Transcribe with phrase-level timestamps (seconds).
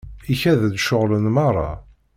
[0.33, 1.69] Ikad-d ceɣlen merra.